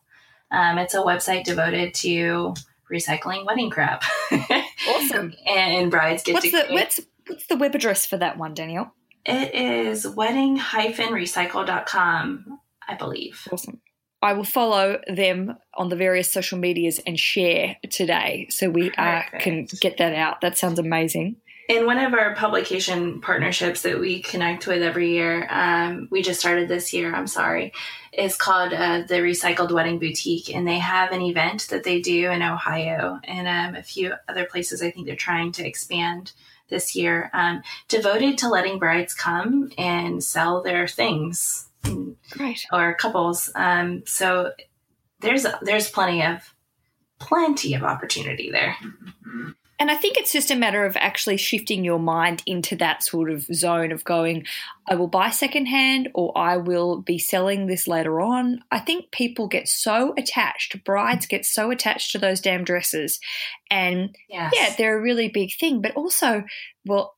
[0.51, 2.53] Um, it's a website devoted to
[2.91, 4.03] recycling wedding crap.
[4.89, 5.33] Awesome.
[5.45, 8.93] and brides get What's to the what's what's the web address for that one, Danielle?
[9.25, 13.45] It is wedding-recycle.com, I believe.
[13.51, 13.81] Awesome.
[14.21, 19.23] I will follow them on the various social medias and share today, so we uh,
[19.39, 20.39] can get that out.
[20.41, 21.35] That sounds amazing.
[21.67, 26.39] In one of our publication partnerships that we connect with every year, um, we just
[26.39, 27.73] started this year, I'm sorry,
[28.13, 30.53] is called uh, the Recycled Wedding Boutique.
[30.55, 34.45] And they have an event that they do in Ohio and um, a few other
[34.45, 36.31] places I think they're trying to expand
[36.69, 41.67] this year, um, devoted to letting brides come and sell their things
[42.37, 42.61] Right.
[42.73, 43.49] or couples.
[43.55, 44.51] Um, so
[45.21, 46.53] there's there's plenty of
[47.19, 48.75] plenty of opportunity there.
[49.79, 53.29] And I think it's just a matter of actually shifting your mind into that sort
[53.29, 54.45] of zone of going,
[54.87, 58.61] I will buy secondhand or I will be selling this later on.
[58.71, 63.19] I think people get so attached, brides get so attached to those damn dresses.
[63.69, 64.53] And Yes.
[64.55, 66.43] yeah, they're a really big thing, but also,
[66.85, 67.15] well,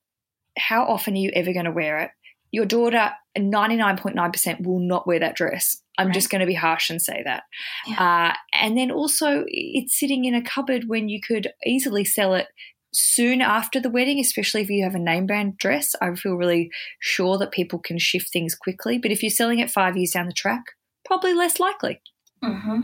[0.57, 2.11] how often are you ever going to wear it?
[2.51, 5.82] Your daughter, 99.9% will not wear that dress.
[5.97, 6.13] I'm Right.
[6.13, 7.43] just going to be harsh and say that.
[7.88, 8.32] Yeah.
[8.32, 12.47] Uh, and then also, it's sitting in a cupboard when you could easily sell it
[12.93, 15.93] soon after the wedding, especially if you have a name brand dress.
[16.02, 18.97] I feel really sure that people can shift things quickly.
[18.97, 20.63] But if you're selling it five years down the track,
[21.06, 22.02] probably less likely.
[22.41, 22.80] hmm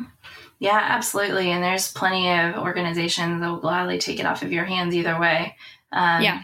[0.60, 1.52] Yeah, absolutely.
[1.52, 5.20] And there's plenty of organizations that will gladly take it off of your hands either
[5.20, 5.56] way.
[5.92, 6.44] Um, Yeah.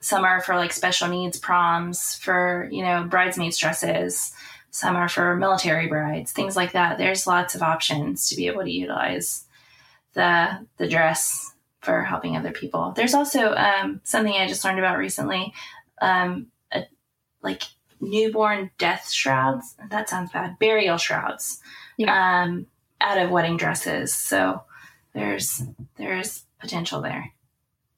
[0.00, 4.32] Some are for like special needs proms, for, you know, bridesmaids dresses.
[4.70, 6.96] Some are for military brides, things like that.
[6.96, 9.44] There's lots of options to be able to utilize
[10.14, 12.92] the the dress for helping other people.
[12.94, 15.52] There's also um, something I just learned about recently,
[16.00, 16.86] um, a,
[17.42, 17.62] like
[18.00, 19.76] newborn death shrouds.
[19.90, 20.58] That sounds bad.
[20.58, 21.60] Burial shrouds
[22.06, 22.66] um,
[23.00, 24.14] out of wedding dresses.
[24.14, 24.62] So
[25.14, 25.62] there's
[25.96, 27.32] there's potential there.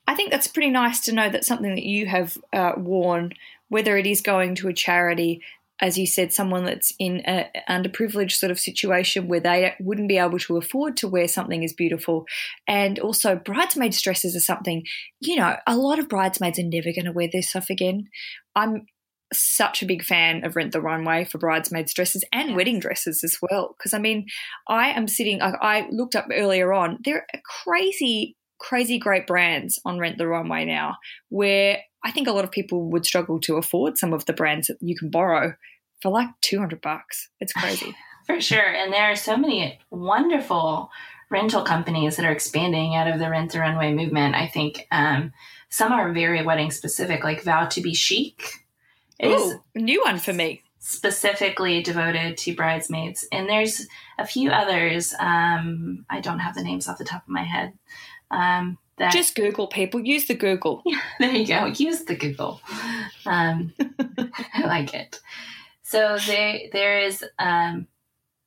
[0.07, 3.33] I think that's pretty nice to know that something that you have uh, worn,
[3.69, 5.41] whether it is going to a charity,
[5.81, 10.19] as you said, someone that's in an underprivileged sort of situation where they wouldn't be
[10.19, 12.25] able to afford to wear something as beautiful.
[12.69, 14.85] And also, bridesmaids' dresses are something,
[15.21, 18.09] you know, a lot of bridesmaids are never going to wear this stuff again.
[18.55, 18.87] I'm
[19.33, 22.57] such a big fan of Rent the Runway for bridesmaids' dresses and Yes.
[22.57, 23.75] wedding dresses as well.
[23.77, 24.27] Because, I mean,
[24.69, 29.27] I am sitting, I, I looked up earlier on, there are a crazy crazy great
[29.27, 30.97] brands on Rent the Runway now
[31.29, 34.69] where I think a lot of people would struggle to afford some of the brands
[34.69, 35.55] that you can borrow
[36.01, 37.29] for like 200 bucks.
[37.41, 37.95] It's crazy.
[38.27, 38.61] For sure.
[38.61, 40.91] And there are so many wonderful
[41.29, 44.37] rental companies that are expanding out of the Rent the Runway movement.
[44.37, 45.33] I think um,
[45.69, 48.65] some are very wedding specific, like Vow to be Chic
[49.19, 50.63] is Ooh, new one for me.
[50.79, 53.27] specifically devoted to bridesmaids.
[53.33, 53.87] And there's
[54.19, 55.15] a few others.
[55.19, 57.73] Um, I don't have the names off the top of my head.
[58.33, 60.01] Um, that Just Google people.
[60.01, 60.83] Use the Google.
[61.19, 61.67] there you go.
[61.67, 62.61] Use the Google.
[63.27, 63.73] Um,
[64.55, 65.21] I like it.
[65.83, 67.87] So there, there is um,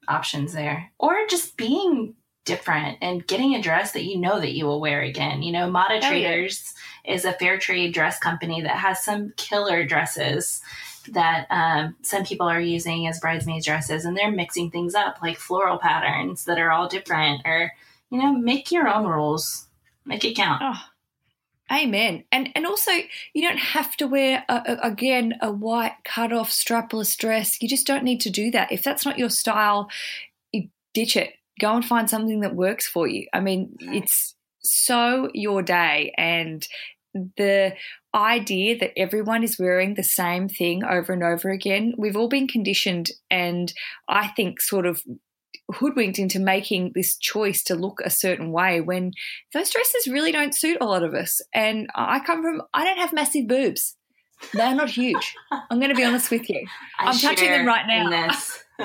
[0.08, 4.66] options there, or just being different and getting a dress that you know that you
[4.66, 5.42] will wear again.
[5.42, 6.10] You know, Mata Oh, yeah.
[6.10, 10.62] Traders is a fair trade dress company that has some killer dresses
[11.10, 15.38] that um, some people are using as bridesmaids dresses and they're mixing things up like
[15.38, 17.72] floral patterns that are all different or
[18.10, 19.65] you know make your own rules
[20.06, 20.82] make it count Oh,
[21.72, 22.24] amen.
[22.32, 22.92] And and also,
[23.34, 27.62] you don't have to wear a, a- again a white cut off strapless dress.
[27.62, 28.72] You just don't need to do that.
[28.72, 29.90] If that's not your style,
[30.52, 31.34] you ditch it.
[31.60, 33.28] Go and find something that works for you.
[33.34, 34.04] I mean, Right.
[34.04, 36.68] it's so your day and
[37.38, 37.74] the
[38.14, 42.48] idea that everyone is wearing the same thing over and over again we've all been
[42.48, 43.74] conditioned and
[44.10, 45.02] i think sort of
[45.76, 49.12] hoodwinked into making this choice to look a certain way when
[49.54, 51.42] those dresses really don't suit a lot of us.
[51.54, 53.96] And I come from, I don't have massive boobs.
[54.54, 55.34] They're not huge.
[55.52, 56.66] I'm going to be honest with you.
[57.00, 58.06] I I'm touching them right now.
[58.06, 58.60] in this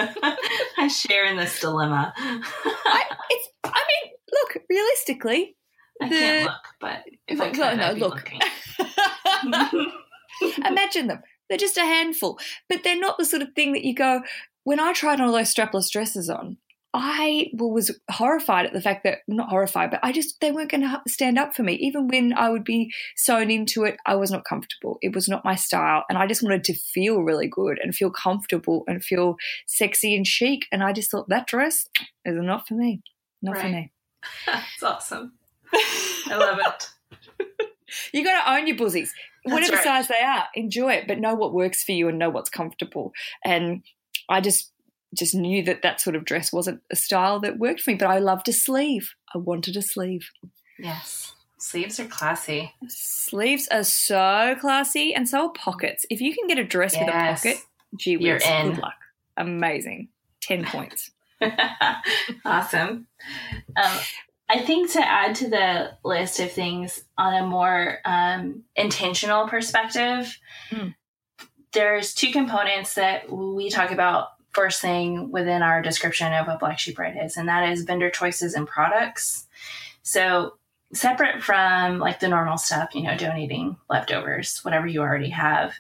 [0.79, 5.57] i share in this dilemma I, it's, I mean, look, realistically,
[6.01, 8.31] i the- can't look but if i Look, could no, look.
[10.65, 11.21] imagine them.
[11.49, 14.23] They're just a handful, but they're not the sort of thing that you go,
[14.65, 16.59] when I tried all those strapless dresses on,
[16.93, 20.81] I was horrified at the fact that not horrified, but I just they weren't going
[20.81, 21.75] to stand up for me.
[21.75, 24.99] Even when I would be sewn into it, I was not comfortable.
[25.01, 28.11] It was not my style, and I just wanted to feel really good and feel
[28.11, 29.37] comfortable and feel
[29.69, 30.67] sexy and chic.
[30.73, 31.89] And I just thought that dress
[32.25, 33.03] is not for me,
[33.41, 33.93] not for me.
[34.47, 35.33] that's awesome
[35.73, 36.91] i love it
[38.13, 39.13] You got to own your busies,
[39.45, 39.85] That's whatever right.
[39.85, 40.45] size they are.
[40.55, 43.13] Enjoy it, but know what works for you and know what's comfortable.
[43.45, 43.83] And
[44.31, 44.71] I just
[45.15, 47.97] just knew that that sort of dress wasn't a style that worked for me.
[47.97, 49.13] But I loved a sleeve.
[49.35, 50.31] I wanted a sleeve.
[50.79, 56.07] yes sleeves are classy Sleeves are so classy, and so are pockets.
[56.09, 57.57] If you can get a dress with a pocket,
[57.99, 58.71] gee You're in.
[58.71, 58.95] good luck.
[59.37, 60.09] Amazing.
[60.41, 61.11] Ten points.
[62.45, 63.07] awesome.
[63.77, 63.99] Um,
[64.49, 70.37] I think to add to the list of things on a more um, intentional perspective,
[70.71, 70.95] Mm.
[71.73, 76.79] There's two components that we talk about first thing within our description of what Black
[76.79, 79.47] Sheep Bride is, and that is vendor choices and products.
[80.03, 80.55] So,
[80.93, 85.75] separate from like the normal stuff, you know, donating leftovers, whatever you already have,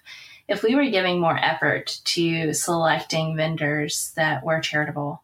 [0.50, 5.22] if we were giving more effort to selecting vendors that were charitable,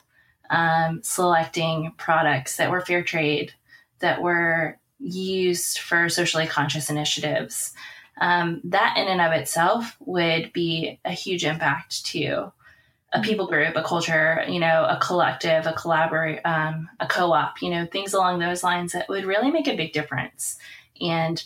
[0.50, 3.52] um, selecting products that were fair trade,
[3.98, 7.74] that were used for socially conscious initiatives,
[8.18, 12.52] um, that in and of itself would be a huge impact to
[13.12, 17.70] a people group, a culture, you know, a collective, a collaborate, um, a co-op, you
[17.70, 20.58] know, things along those lines that would really make a big difference.
[21.00, 21.42] And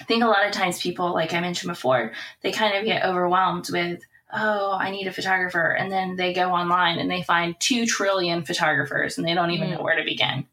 [0.00, 3.04] I think a lot of times people, like I mentioned before, they kind of get
[3.04, 4.00] overwhelmed with,
[4.32, 5.70] oh, I need a photographer.
[5.72, 9.68] And then they go online and they find 2 trillion photographers and they don't even
[9.68, 9.76] Mm.
[9.76, 10.46] know where to begin.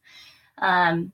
[0.58, 1.14] Um,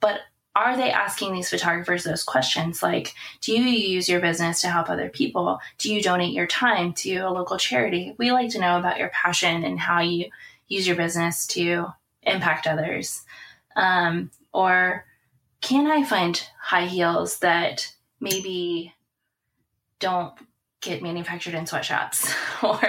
[0.00, 0.20] but
[0.56, 4.88] are they asking these photographers those questions like, do you use your business to help
[4.88, 5.60] other people?
[5.76, 8.14] Do you donate your time to a local charity?
[8.16, 10.30] We like to know about your passion and how you
[10.66, 11.88] use your business to
[12.22, 13.22] impact others.
[13.76, 15.04] Um, or
[15.60, 18.94] can I find high heels that maybe
[20.00, 20.32] don't
[20.86, 22.80] get manufactured in sweatshops or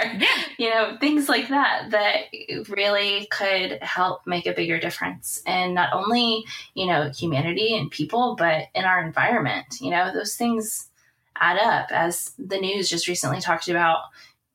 [0.58, 5.92] you know things like that that really could help make a bigger difference in not
[5.94, 9.66] only you know humanity and people but in our environment.
[9.82, 10.90] You know those things
[11.36, 14.00] add up as the news just recently talked about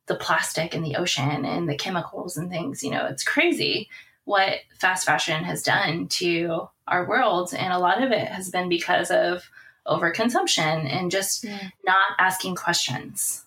[0.07, 2.83] the plastic in the ocean and the chemicals and things.
[2.83, 3.89] You know it's crazy
[4.25, 8.69] what fast fashion has done to our world and a lot of it has been
[8.69, 9.51] because of
[9.87, 11.71] overconsumption and just Yeah.
[11.85, 13.45] not asking questions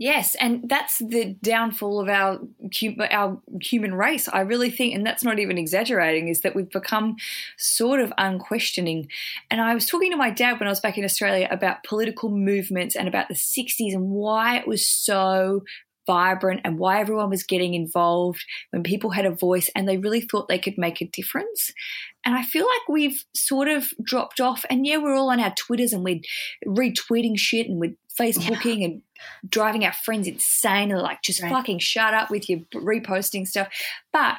[0.00, 2.40] Yes, and that's the downfall of our
[3.10, 4.30] our human race.
[4.30, 7.16] I really think, and that's not even exaggerating, is that we've become
[7.58, 9.10] sort of unquestioning.
[9.50, 12.30] And I was talking to my dad when I was back in Australia about political
[12.30, 15.64] movements and about the '60s and why it was so
[16.06, 20.22] vibrant and why everyone was getting involved when people had a voice and they really
[20.22, 21.72] thought they could make a difference.
[22.24, 24.64] And I feel like we've sort of dropped off.
[24.68, 26.20] And yeah, we're all on our Twitters and we're
[26.66, 29.02] retweeting shit and we're Facebooking and
[29.48, 31.50] driving our friends insane and like just Right.
[31.50, 33.68] fucking shut up with your reposting stuff.
[34.12, 34.36] But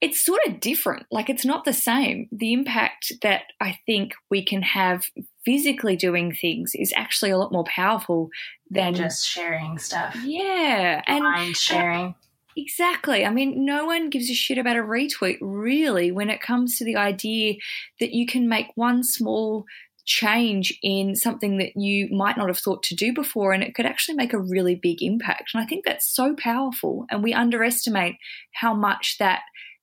[0.00, 1.06] it's sort of different.
[1.10, 2.28] Like it's not the same.
[2.30, 5.04] The impact that I think we can have
[5.44, 8.28] physically doing things is actually a lot more powerful
[8.70, 11.02] than just sharing stuff yeah.
[11.06, 12.14] And mind sharing
[12.60, 13.24] Exactly.
[13.24, 16.84] I mean, no one gives a shit about a retweet, really, when it comes to
[16.84, 17.54] the idea
[18.00, 19.64] that you can make one small
[20.04, 23.86] change in something that you might not have thought to do before, and it could
[23.86, 25.52] actually make a really big impact.
[25.54, 28.16] And I think that's so powerful, and we underestimate
[28.54, 29.42] how much that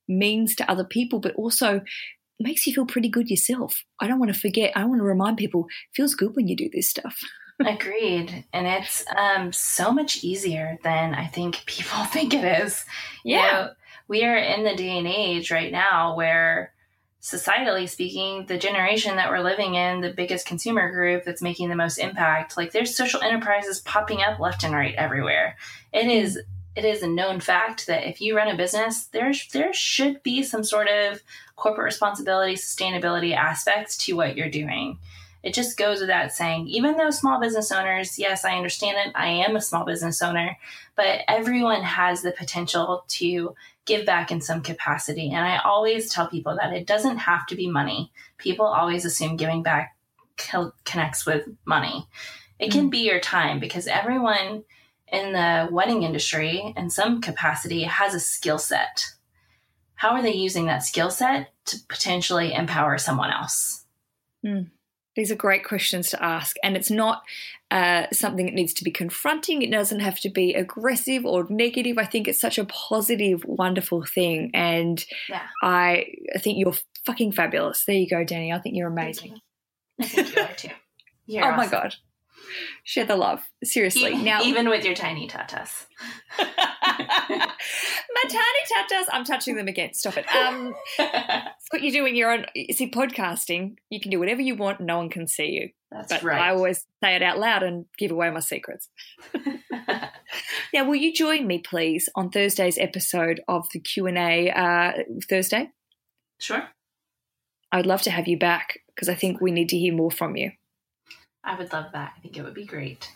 [0.10, 1.80] means to other people, but also
[2.42, 3.84] makes you feel pretty good yourself.
[4.02, 6.70] I don't want to forget, I want to remind people, feels good when you do
[6.74, 7.20] this stuff.
[7.60, 8.46] Agreed.
[8.52, 12.86] And it's um, so much easier than I think people think it is.
[13.24, 13.46] Yeah.
[13.46, 13.72] You know,
[14.08, 16.74] we are in the day and age right now where
[17.22, 21.76] societally speaking, the generation that we're living in, the biggest consumer group that's making the
[21.76, 25.58] most impact, like there's social enterprises popping up left and right everywhere.
[25.92, 26.40] It is
[26.76, 30.44] it is a known fact that if you run a business, there there should be
[30.44, 31.24] some sort of
[31.56, 35.00] corporate responsibility, sustainability aspects to what you're doing.
[35.46, 39.12] It just goes without saying, even though small business owners, yes, I understand it.
[39.14, 40.58] I am a small business owner,
[40.96, 45.30] but everyone has the potential to give back in some capacity.
[45.30, 48.12] And I always tell people that it doesn't have to be money.
[48.40, 49.96] People always assume giving back
[50.84, 52.08] connects with money.
[52.58, 52.92] It can mm.
[52.92, 54.64] be your time because everyone
[55.12, 59.14] in the wedding industry, in some capacity, has a skill set.
[59.94, 63.86] How are they using that skill set to potentially empower someone else?
[64.44, 64.72] Mm.
[65.16, 67.24] These are great questions to ask, and it's not
[67.72, 69.62] uh, something that needs to be confronting.
[69.62, 71.98] It doesn't have to be aggressive or negative.
[71.98, 75.44] I think it's such a positive, wonderful thing, and yeah.
[75.64, 76.06] I,
[76.36, 77.86] I think you're fucking fabulous.
[77.86, 78.52] There you go, Danny.
[78.52, 79.40] I think you're amazing.
[80.02, 80.70] I think you are too.
[81.28, 81.58] You're oh awesome.
[81.58, 81.96] my god
[82.84, 83.44] share the love.
[83.64, 84.12] Seriously.
[84.12, 85.86] Even, now, even with your tiny tatas.
[86.40, 86.48] My
[88.24, 89.06] tiny tatas.
[89.12, 89.94] I'm touching them again.
[89.94, 90.26] Stop it.
[90.36, 92.46] Um, it's what you do when you're on.
[92.72, 93.76] See, podcasting.
[93.90, 94.80] You can do whatever you want.
[94.80, 95.70] No one can see you.
[95.92, 96.40] That's but right.
[96.40, 98.90] I always say it out loud and give away my secrets.
[100.74, 104.92] now, will you join me, please, on Thursday's episode of the Q and A uh,
[105.30, 105.70] Thursday?
[106.40, 106.68] Sure.
[107.72, 110.36] I'd love to have you back because I think we need to hear more from
[110.36, 110.52] you.
[111.46, 112.14] I would love that.
[112.18, 113.12] I think it would be great.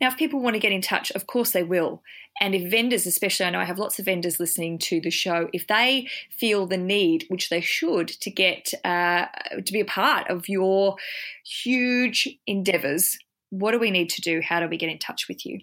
[0.00, 2.02] Now, if people want to get in touch, of course they will.
[2.40, 5.48] And if vendors, especially, I know I have lots of vendors listening to the show,
[5.52, 9.26] if they feel the need, which they should, to get uh,
[9.64, 10.96] to be a part of your
[11.44, 13.18] huge endeavors,
[13.50, 14.42] what do we need to do?
[14.42, 15.60] How do we get in touch with you?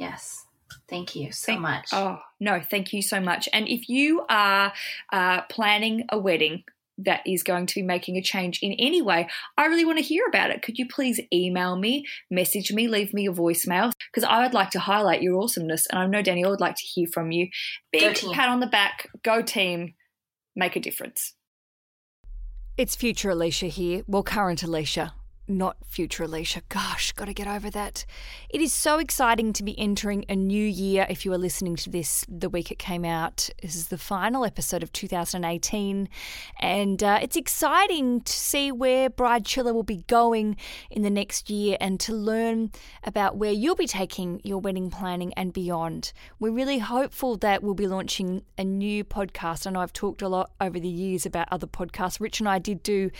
[0.00, 0.46] Yes.
[0.88, 1.90] Thank you so thank, much.
[1.92, 3.50] Oh, no, thank you so much.
[3.52, 4.72] And if you are
[5.12, 6.64] uh, planning a wedding,
[6.96, 10.04] that is going to be making a change in any way, I really want to
[10.04, 10.62] hear about it.
[10.62, 13.92] Could you please email me, message me, leave me a voicemail?
[14.12, 15.86] Because I would like to highlight your awesomeness.
[15.86, 17.48] And I know Danielle would like to hear from you.
[17.92, 19.94] Big pat on the back, go team,
[20.54, 21.34] make a difference.
[22.76, 24.02] It's future Alicia here.
[24.06, 25.14] Well, current Alicia
[25.50, 26.62] not future Alicia.
[26.68, 28.06] Gosh, got to get over that.
[28.48, 31.06] It is so exciting to be entering a new year.
[31.10, 34.44] If you are listening to this the week it came out, this is the final
[34.44, 36.08] episode of 2018.
[36.60, 40.56] And uh, it's exciting to see where Bridechilla will be going
[40.90, 42.70] in the next year and to learn
[43.02, 46.12] about where you'll be taking your wedding planning and beyond.
[46.38, 49.66] We're really hopeful that we'll be launching a new podcast.
[49.66, 52.20] I know I've talked a lot over the years about other podcasts.
[52.20, 53.10] Rich and I did do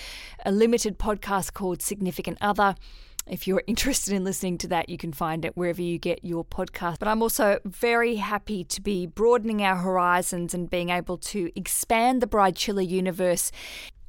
[0.47, 2.75] a limited podcast called Significant significant other.
[3.27, 6.45] If you're interested in listening to that, you can find it wherever you get your
[6.45, 6.99] podcast.
[6.99, 12.21] But I'm also very happy to be broadening our horizons and being able to expand
[12.21, 13.53] the Bridechilla universe.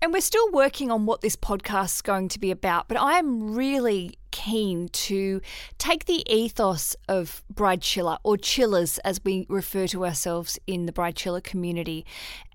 [0.03, 3.53] And we're still working on what this podcast is going to be about, but I'm
[3.53, 5.41] really keen to
[5.77, 11.43] take the ethos of Bridechilla, or chillers as we refer to ourselves in the Bridechilla
[11.43, 12.03] community,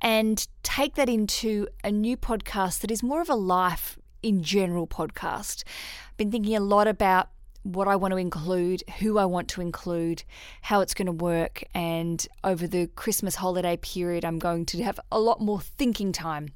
[0.02, 4.86] and take that into a new podcast that is more of a life in general
[4.86, 5.64] podcast.
[6.10, 7.28] I've been thinking a lot about
[7.62, 10.22] what I want to include, who I want to include,
[10.62, 15.00] how it's going to work, and over the Christmas holiday period, I'm going to have
[15.10, 16.50] a lot more thinking time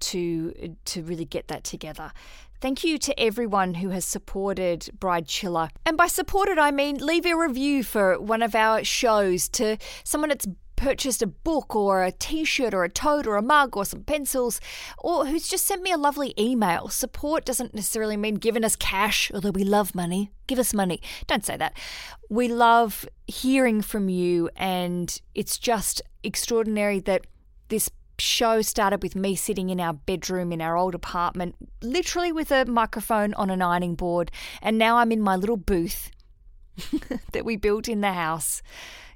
[0.00, 2.12] to to really get that together.
[2.60, 5.70] Thank you to everyone who has supported Bridechilla.
[5.86, 10.30] And by supported, I mean leave a review for one of our shows to someone
[10.30, 10.46] that's
[10.78, 14.04] purchased a book or a t shirt or a tote or a mug or some
[14.04, 14.60] pencils,
[14.96, 16.88] or who's just sent me a lovely email.
[16.88, 20.30] Support doesn't necessarily mean giving us cash, although we love money.
[20.46, 21.02] Give us money.
[21.26, 21.76] Don't say that.
[22.30, 27.26] We love hearing from you, and it's just extraordinary that
[27.68, 32.52] this show started with me sitting in our bedroom in our old apartment, literally with
[32.52, 34.30] a microphone on an ironing board,
[34.62, 36.10] and now I'm in my little booth
[37.32, 38.62] that we built in the house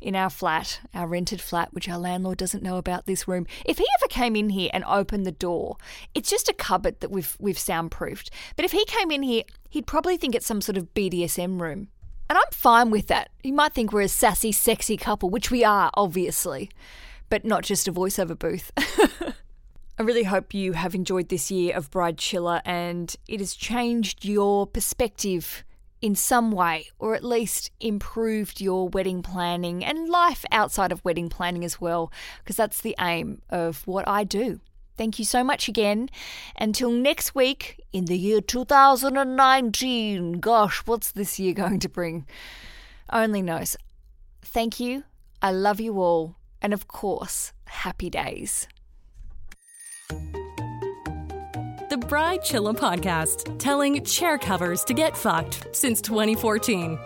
[0.00, 3.46] in our flat, our rented flat, which our landlord doesn't know about this room.
[3.64, 5.76] If he ever came in here and opened the door,
[6.14, 8.30] it's just a cupboard that we've we've soundproofed.
[8.56, 11.88] But if he came in here, he'd probably think it's some sort of BDSM room.
[12.28, 13.30] And I'm fine with that.
[13.42, 16.70] He might think we're a sassy, sexy couple, which we are, obviously,
[17.28, 18.72] but not just a voiceover booth.
[19.98, 24.66] I really hope you have enjoyed this year of Bridechilla and it has changed your
[24.66, 25.62] perspective
[26.02, 31.28] in some way, or at least improved your wedding planning and life outside of wedding
[31.28, 34.60] planning as well, because that's the aim of what I do.
[34.98, 36.10] Thank you so much again.
[36.56, 40.32] Until next week in the year 2019.
[40.32, 42.26] Gosh, what's this year going to bring?
[43.10, 43.76] Only knows.
[44.42, 45.04] Thank you.
[45.40, 46.36] I love you all.
[46.60, 48.68] And of course, happy days.
[52.02, 56.98] The Bridechilla Podcast, telling chair covers to get fucked since 2014.